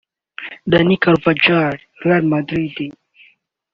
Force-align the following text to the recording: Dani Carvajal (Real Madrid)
Dani 0.71 0.95
Carvajal 1.03 1.75
(Real 2.03 2.23
Madrid) 2.33 2.75